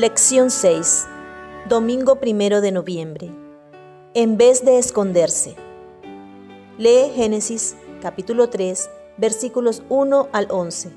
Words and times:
Lección 0.00 0.50
6. 0.50 1.06
Domingo 1.68 2.20
primero 2.20 2.62
de 2.62 2.72
noviembre. 2.72 3.30
En 4.14 4.38
vez 4.38 4.64
de 4.64 4.78
esconderse. 4.78 5.56
Lee 6.78 7.12
Génesis 7.14 7.76
capítulo 8.00 8.48
3, 8.48 8.88
versículos 9.18 9.82
1 9.90 10.30
al 10.32 10.46
11. 10.50 10.90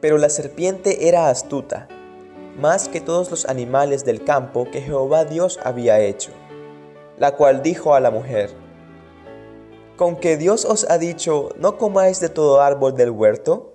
Pero 0.00 0.18
la 0.18 0.28
serpiente 0.28 1.08
era 1.08 1.30
astuta, 1.30 1.88
más 2.56 2.88
que 2.88 3.00
todos 3.00 3.28
los 3.28 3.44
animales 3.46 4.04
del 4.04 4.22
campo 4.22 4.70
que 4.70 4.80
Jehová 4.80 5.24
Dios 5.24 5.58
había 5.64 5.98
hecho, 5.98 6.30
la 7.18 7.34
cual 7.34 7.64
dijo 7.64 7.96
a 7.96 7.98
la 7.98 8.12
mujer, 8.12 8.52
¿Con 9.96 10.14
que 10.14 10.36
Dios 10.36 10.64
os 10.64 10.88
ha 10.88 10.96
dicho, 10.96 11.48
no 11.58 11.76
comáis 11.76 12.20
de 12.20 12.28
todo 12.28 12.60
árbol 12.60 12.94
del 12.94 13.10
huerto? 13.10 13.72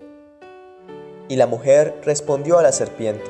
Y 1.27 1.35
la 1.35 1.47
mujer 1.47 1.99
respondió 2.05 2.59
a 2.59 2.63
la 2.63 2.71
serpiente, 2.71 3.29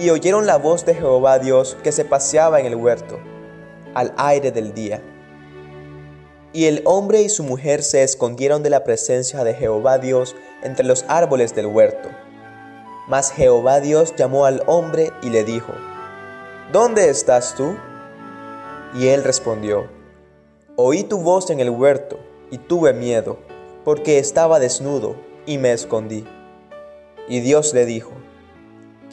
Y 0.00 0.08
oyeron 0.08 0.46
la 0.46 0.56
voz 0.56 0.86
de 0.86 0.94
Jehová 0.94 1.38
Dios 1.38 1.76
que 1.82 1.92
se 1.92 2.06
paseaba 2.06 2.58
en 2.58 2.64
el 2.64 2.74
huerto, 2.74 3.18
al 3.92 4.14
aire 4.16 4.50
del 4.50 4.72
día. 4.72 5.02
Y 6.54 6.64
el 6.64 6.80
hombre 6.86 7.20
y 7.20 7.28
su 7.28 7.44
mujer 7.44 7.82
se 7.82 8.02
escondieron 8.02 8.62
de 8.62 8.70
la 8.70 8.82
presencia 8.82 9.44
de 9.44 9.52
Jehová 9.52 9.98
Dios 9.98 10.34
entre 10.62 10.86
los 10.86 11.04
árboles 11.06 11.54
del 11.54 11.66
huerto. 11.66 12.08
Mas 13.08 13.30
Jehová 13.30 13.80
Dios 13.80 14.14
llamó 14.16 14.46
al 14.46 14.62
hombre 14.66 15.12
y 15.22 15.28
le 15.28 15.44
dijo, 15.44 15.74
¿Dónde 16.72 17.10
estás 17.10 17.54
tú? 17.54 17.76
Y 18.94 19.08
él 19.08 19.22
respondió, 19.22 19.90
Oí 20.76 21.04
tu 21.04 21.18
voz 21.18 21.50
en 21.50 21.60
el 21.60 21.68
huerto 21.68 22.18
y 22.50 22.56
tuve 22.56 22.94
miedo, 22.94 23.36
porque 23.84 24.18
estaba 24.18 24.60
desnudo 24.60 25.16
y 25.44 25.58
me 25.58 25.72
escondí. 25.72 26.26
Y 27.28 27.40
Dios 27.40 27.74
le 27.74 27.84
dijo, 27.84 28.12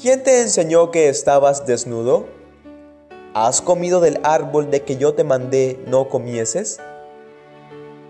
¿quién 0.01 0.23
te 0.23 0.41
enseñó 0.41 0.91
que 0.91 1.09
estabas 1.09 1.65
desnudo? 1.65 2.27
¿Has 3.33 3.61
comido 3.61 3.99
del 3.99 4.19
árbol 4.23 4.71
de 4.71 4.83
que 4.83 4.97
yo 4.97 5.13
te 5.13 5.23
mandé 5.23 5.79
no 5.87 6.09
comieses? 6.09 6.79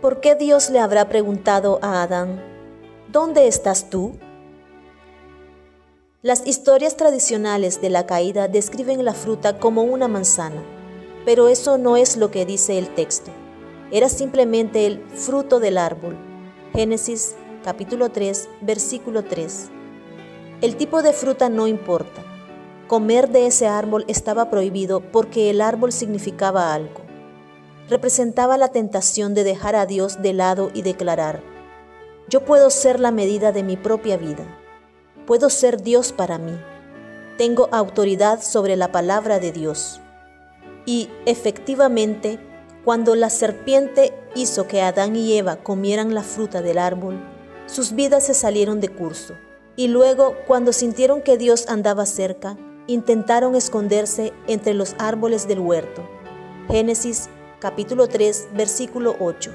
¿Por 0.01 0.19
qué 0.19 0.35
Dios 0.35 0.69
le 0.69 0.79
habrá 0.79 1.09
preguntado 1.09 1.79
a 1.81 2.03
Adán, 2.03 2.41
¿dónde 3.11 3.47
estás 3.47 3.89
tú? 3.89 4.13
Las 6.21 6.45
historias 6.45 6.97
tradicionales 6.97 7.81
de 7.81 7.89
la 7.89 8.05
caída 8.05 8.47
describen 8.47 9.03
la 9.05 9.13
fruta 9.13 9.59
como 9.59 9.83
una 9.83 10.07
manzana, 10.07 10.61
pero 11.25 11.47
eso 11.47 11.77
no 11.77 11.97
es 11.97 12.17
lo 12.17 12.31
que 12.31 12.45
dice 12.45 12.77
el 12.77 12.93
texto. 12.93 13.31
Era 13.91 14.09
simplemente 14.09 14.85
el 14.85 15.03
fruto 15.09 15.59
del 15.59 15.77
árbol. 15.77 16.17
Génesis 16.73 17.35
capítulo 17.63 18.11
3, 18.11 18.49
versículo 18.61 19.23
3. 19.23 19.71
El 20.59 20.75
tipo 20.75 21.03
de 21.03 21.13
fruta 21.13 21.49
no 21.49 21.67
importa. 21.67 22.23
Comer 22.87 23.29
de 23.29 23.45
ese 23.45 23.67
árbol 23.67 24.05
estaba 24.07 24.49
prohibido 24.49 25.01
porque 25.01 25.51
el 25.51 25.61
árbol 25.61 25.91
significaba 25.91 26.73
algo. 26.73 27.01
Representaba 27.89 28.57
la 28.57 28.69
tentación 28.69 29.35
de 29.35 29.43
dejar 29.43 29.75
a 29.75 29.85
Dios 29.85 30.19
de 30.23 30.33
lado 30.33 30.71
y 30.73 30.81
declarar, 30.81 31.43
yo 32.27 32.43
puedo 32.43 32.71
ser 32.71 32.99
la 32.99 33.11
medida 33.11 33.51
de 33.51 33.61
mi 33.61 33.77
propia 33.77 34.17
vida. 34.17 34.45
Puedo 35.27 35.51
ser 35.51 35.83
Dios 35.83 36.11
para 36.11 36.39
mí. 36.39 36.59
Tengo 37.37 37.69
autoridad 37.71 38.41
sobre 38.41 38.75
la 38.77 38.91
palabra 38.91 39.39
de 39.39 39.51
Dios. 39.51 40.01
Y 40.87 41.07
efectivamente, 41.27 42.39
cuando 42.83 43.13
la 43.13 43.29
serpiente 43.29 44.11
hizo 44.33 44.67
que 44.67 44.81
Adán 44.81 45.15
y 45.15 45.37
Eva 45.37 45.57
comieran 45.57 46.15
la 46.15 46.23
fruta 46.23 46.63
del 46.63 46.79
árbol, 46.79 47.23
sus 47.67 47.93
vidas 47.93 48.25
se 48.25 48.33
salieron 48.33 48.81
de 48.81 48.89
curso. 48.89 49.35
Y 49.79 49.89
luego, 49.89 50.35
cuando 50.47 50.73
sintieron 50.73 51.21
que 51.21 51.37
Dios 51.37 51.69
andaba 51.69 52.07
cerca, 52.07 52.57
intentaron 52.87 53.55
esconderse 53.55 54.33
entre 54.47 54.73
los 54.73 54.95
árboles 54.97 55.47
del 55.47 55.59
huerto. 55.59 56.01
Génesis 56.67 57.29
capítulo 57.59 58.07
3, 58.07 58.47
versículo 58.55 59.15
8. 59.19 59.51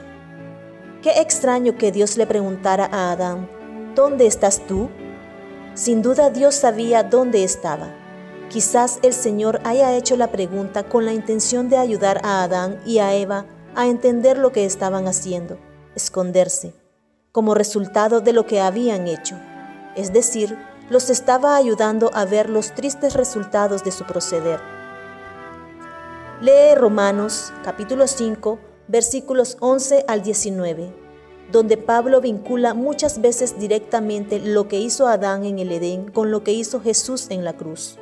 Qué 1.03 1.21
extraño 1.21 1.77
que 1.77 1.91
Dios 1.91 2.17
le 2.17 2.29
preguntara 2.29 2.89
a 2.93 3.11
Adán, 3.11 3.51
¿dónde 3.97 4.29
estás 4.29 4.65
tú? 4.69 4.91
Sin 5.75 6.03
duda 6.03 6.31
Dios 6.31 6.55
sabía 6.55 7.03
dónde 7.03 7.43
estaba. 7.43 7.93
Quizás 8.49 9.01
el 9.03 9.15
Señor 9.15 9.61
haya 9.65 9.97
hecho 9.97 10.17
la 10.17 10.31
pregunta 10.31 10.85
con 10.85 11.05
la 11.05 11.13
intención 11.13 11.69
de 11.69 11.79
ayudar 11.79 12.21
a 12.23 12.45
Adán 12.45 12.81
y 12.87 12.99
a 12.99 13.13
Eva 13.13 13.47
a 13.75 13.89
entender 13.89 14.39
lo 14.39 14.53
que 14.53 14.67
estaban 14.67 15.09
haciendo, 15.09 15.59
esconderse, 15.97 16.75
como 17.33 17.55
resultado 17.55 18.21
de 18.21 18.33
lo 18.33 18.47
que 18.47 18.61
habían 18.61 19.09
hecho 19.09 19.37
es 19.97 20.13
decir, 20.13 20.59
los 20.91 21.11
estaba 21.11 21.57
ayudando 21.57 22.11
a 22.15 22.25
ver 22.25 22.51
los 22.51 22.75
tristes 22.75 23.15
resultados 23.15 23.85
de 23.85 23.93
su 23.93 24.05
proceder. 24.05 24.61
Lee 26.41 26.75
Romanos 26.77 27.53
capítulo 27.65 28.07
5 28.07 28.59
versículos 28.89 29.57
11 29.61 30.05
al 30.09 30.23
19, 30.23 30.93
donde 31.51 31.77
Pablo 31.77 32.21
vincula 32.21 32.75
muchas 32.75 33.21
veces 33.21 33.59
directamente 33.59 34.41
lo 34.41 34.69
que 34.69 34.79
hizo 34.79 35.07
Adán 35.07 35.45
en 35.45 35.59
el 35.59 35.73
Edén 35.73 36.11
con 36.11 36.31
lo 36.31 36.43
que 36.43 36.53
hizo 36.53 36.81
Jesús 36.81 37.29
en 37.31 37.45
la 37.45 37.55
cruz. 37.55 37.99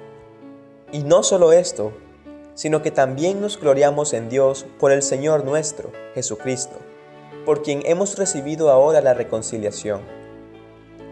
Y 0.90 1.02
no 1.04 1.22
solo 1.22 1.52
esto, 1.52 1.92
sino 2.54 2.82
que 2.82 2.90
también 2.90 3.40
nos 3.40 3.60
gloriamos 3.60 4.12
en 4.14 4.28
Dios 4.28 4.66
por 4.78 4.90
el 4.90 5.02
Señor 5.02 5.44
nuestro, 5.44 5.92
Jesucristo, 6.14 6.76
por 7.44 7.62
quien 7.62 7.82
hemos 7.84 8.18
recibido 8.18 8.70
ahora 8.70 9.00
la 9.00 9.14
reconciliación 9.14 10.19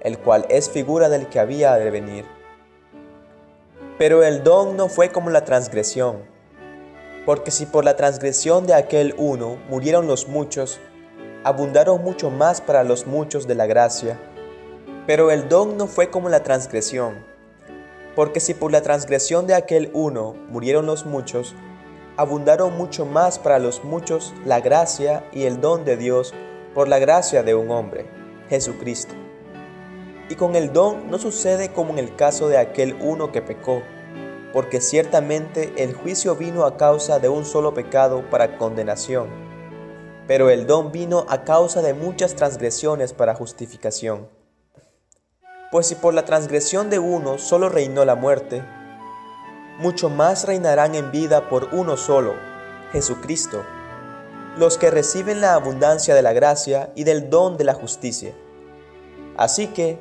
el 0.00 0.18
cual 0.18 0.46
es 0.48 0.70
figura 0.70 1.08
del 1.08 1.28
que 1.28 1.40
había 1.40 1.74
de 1.74 1.90
venir. 1.90 2.24
Pero 3.98 4.22
el 4.22 4.42
don 4.42 4.76
no 4.76 4.88
fue 4.88 5.10
como 5.10 5.30
la 5.30 5.44
transgresión, 5.44 6.18
porque 7.24 7.50
si 7.50 7.66
por 7.66 7.84
la 7.84 7.96
transgresión 7.96 8.66
de 8.66 8.74
aquel 8.74 9.14
uno 9.18 9.58
murieron 9.68 10.06
los 10.06 10.28
muchos, 10.28 10.78
abundaron 11.44 12.02
mucho 12.02 12.30
más 12.30 12.60
para 12.60 12.84
los 12.84 13.06
muchos 13.06 13.46
de 13.46 13.54
la 13.54 13.66
gracia. 13.66 14.18
Pero 15.06 15.30
el 15.30 15.48
don 15.48 15.76
no 15.76 15.86
fue 15.86 16.10
como 16.10 16.28
la 16.28 16.42
transgresión, 16.42 17.24
porque 18.14 18.40
si 18.40 18.54
por 18.54 18.72
la 18.72 18.82
transgresión 18.82 19.46
de 19.46 19.54
aquel 19.54 19.90
uno 19.92 20.34
murieron 20.48 20.86
los 20.86 21.06
muchos, 21.06 21.54
abundaron 22.16 22.76
mucho 22.76 23.06
más 23.06 23.38
para 23.38 23.58
los 23.58 23.84
muchos 23.84 24.34
la 24.44 24.60
gracia 24.60 25.24
y 25.32 25.44
el 25.44 25.60
don 25.60 25.84
de 25.84 25.96
Dios 25.96 26.34
por 26.74 26.88
la 26.88 26.98
gracia 26.98 27.42
de 27.42 27.54
un 27.54 27.70
hombre, 27.70 28.06
Jesucristo. 28.48 29.25
Y 30.28 30.34
con 30.34 30.56
el 30.56 30.72
don 30.72 31.10
no 31.10 31.18
sucede 31.18 31.72
como 31.72 31.92
en 31.92 31.98
el 31.98 32.16
caso 32.16 32.48
de 32.48 32.58
aquel 32.58 32.96
uno 33.00 33.30
que 33.30 33.42
pecó, 33.42 33.82
porque 34.52 34.80
ciertamente 34.80 35.72
el 35.76 35.94
juicio 35.94 36.34
vino 36.34 36.64
a 36.64 36.76
causa 36.76 37.18
de 37.18 37.28
un 37.28 37.44
solo 37.44 37.74
pecado 37.74 38.28
para 38.30 38.58
condenación, 38.58 39.28
pero 40.26 40.50
el 40.50 40.66
don 40.66 40.92
vino 40.92 41.26
a 41.28 41.44
causa 41.44 41.82
de 41.82 41.94
muchas 41.94 42.34
transgresiones 42.34 43.12
para 43.12 43.34
justificación. 43.34 44.28
Pues 45.70 45.86
si 45.88 45.94
por 45.94 46.14
la 46.14 46.24
transgresión 46.24 46.90
de 46.90 46.98
uno 46.98 47.38
solo 47.38 47.68
reinó 47.68 48.04
la 48.04 48.14
muerte, 48.14 48.64
mucho 49.78 50.08
más 50.08 50.46
reinarán 50.46 50.94
en 50.94 51.10
vida 51.10 51.48
por 51.48 51.68
uno 51.72 51.96
solo, 51.96 52.34
Jesucristo, 52.92 53.62
los 54.56 54.78
que 54.78 54.90
reciben 54.90 55.40
la 55.40 55.54
abundancia 55.54 56.14
de 56.14 56.22
la 56.22 56.32
gracia 56.32 56.90
y 56.94 57.04
del 57.04 57.28
don 57.28 57.58
de 57.58 57.64
la 57.64 57.74
justicia. 57.74 58.32
Así 59.36 59.66
que, 59.66 59.98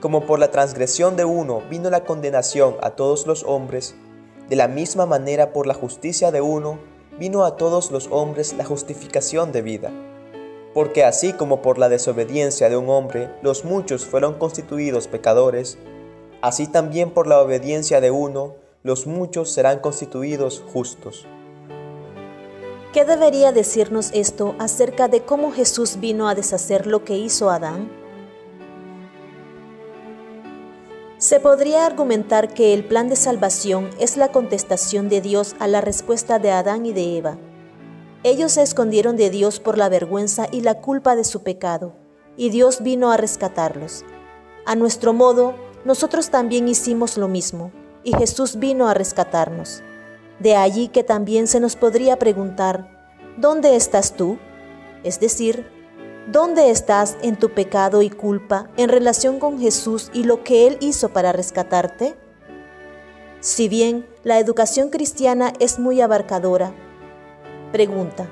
como 0.00 0.26
por 0.26 0.38
la 0.38 0.50
transgresión 0.50 1.16
de 1.16 1.24
uno 1.24 1.62
vino 1.70 1.90
la 1.90 2.04
condenación 2.04 2.76
a 2.82 2.90
todos 2.90 3.26
los 3.26 3.44
hombres, 3.44 3.94
de 4.48 4.56
la 4.56 4.68
misma 4.68 5.06
manera 5.06 5.52
por 5.52 5.66
la 5.66 5.74
justicia 5.74 6.30
de 6.30 6.40
uno 6.40 6.78
vino 7.18 7.44
a 7.44 7.56
todos 7.56 7.90
los 7.90 8.08
hombres 8.10 8.54
la 8.54 8.64
justificación 8.64 9.52
de 9.52 9.62
vida. 9.62 9.90
Porque 10.74 11.04
así 11.04 11.32
como 11.32 11.62
por 11.62 11.78
la 11.78 11.88
desobediencia 11.88 12.68
de 12.68 12.76
un 12.76 12.90
hombre 12.90 13.30
los 13.42 13.64
muchos 13.64 14.04
fueron 14.04 14.34
constituidos 14.34 15.08
pecadores, 15.08 15.78
así 16.42 16.66
también 16.66 17.10
por 17.10 17.26
la 17.26 17.40
obediencia 17.40 18.00
de 18.00 18.10
uno 18.10 18.54
los 18.82 19.06
muchos 19.06 19.50
serán 19.50 19.80
constituidos 19.80 20.62
justos. 20.72 21.26
¿Qué 22.92 23.04
debería 23.04 23.52
decirnos 23.52 24.10
esto 24.14 24.54
acerca 24.58 25.08
de 25.08 25.22
cómo 25.22 25.50
Jesús 25.52 25.98
vino 25.98 26.28
a 26.28 26.34
deshacer 26.34 26.86
lo 26.86 27.04
que 27.04 27.16
hizo 27.16 27.50
Adán? 27.50 28.05
Se 31.18 31.40
podría 31.40 31.86
argumentar 31.86 32.52
que 32.52 32.74
el 32.74 32.84
plan 32.84 33.08
de 33.08 33.16
salvación 33.16 33.88
es 33.98 34.18
la 34.18 34.32
contestación 34.32 35.08
de 35.08 35.22
Dios 35.22 35.56
a 35.58 35.66
la 35.66 35.80
respuesta 35.80 36.38
de 36.38 36.50
Adán 36.50 36.84
y 36.84 36.92
de 36.92 37.16
Eva. 37.16 37.38
Ellos 38.22 38.52
se 38.52 38.62
escondieron 38.62 39.16
de 39.16 39.30
Dios 39.30 39.58
por 39.58 39.78
la 39.78 39.88
vergüenza 39.88 40.46
y 40.52 40.60
la 40.60 40.82
culpa 40.82 41.16
de 41.16 41.24
su 41.24 41.42
pecado, 41.42 41.94
y 42.36 42.50
Dios 42.50 42.82
vino 42.82 43.10
a 43.10 43.16
rescatarlos. 43.16 44.04
A 44.66 44.76
nuestro 44.76 45.14
modo, 45.14 45.54
nosotros 45.86 46.28
también 46.28 46.68
hicimos 46.68 47.16
lo 47.16 47.28
mismo, 47.28 47.72
y 48.04 48.14
Jesús 48.14 48.56
vino 48.56 48.86
a 48.86 48.92
rescatarnos. 48.92 49.82
De 50.38 50.54
allí 50.54 50.88
que 50.88 51.02
también 51.02 51.46
se 51.46 51.60
nos 51.60 51.76
podría 51.76 52.18
preguntar, 52.18 53.08
¿dónde 53.38 53.74
estás 53.74 54.12
tú? 54.12 54.38
Es 55.02 55.18
decir, 55.18 55.66
¿Dónde 56.26 56.70
estás 56.70 57.16
en 57.22 57.36
tu 57.36 57.50
pecado 57.50 58.02
y 58.02 58.10
culpa 58.10 58.68
en 58.76 58.88
relación 58.88 59.38
con 59.38 59.60
Jesús 59.60 60.10
y 60.12 60.24
lo 60.24 60.42
que 60.42 60.66
Él 60.66 60.76
hizo 60.80 61.10
para 61.10 61.30
rescatarte? 61.30 62.16
Si 63.38 63.68
bien 63.68 64.04
la 64.24 64.40
educación 64.40 64.88
cristiana 64.90 65.52
es 65.60 65.78
muy 65.78 66.00
abarcadora, 66.00 66.74
pregunta, 67.70 68.28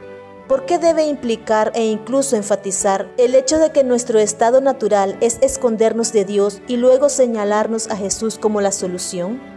¿por 0.48 0.66
qué 0.66 0.78
debe 0.78 1.06
implicar 1.06 1.70
e 1.76 1.86
incluso 1.86 2.34
enfatizar 2.34 3.08
el 3.16 3.36
hecho 3.36 3.58
de 3.58 3.70
que 3.70 3.84
nuestro 3.84 4.18
estado 4.18 4.60
natural 4.60 5.16
es 5.20 5.38
escondernos 5.40 6.12
de 6.12 6.24
Dios 6.24 6.62
y 6.66 6.78
luego 6.78 7.08
señalarnos 7.08 7.88
a 7.88 7.96
Jesús 7.96 8.38
como 8.38 8.60
la 8.60 8.72
solución? 8.72 9.53